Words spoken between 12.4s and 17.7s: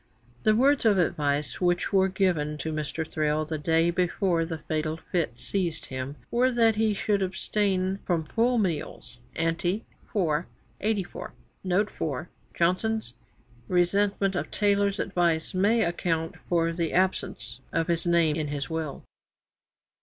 Johnson's resentment of Taylor's advice may account for the absence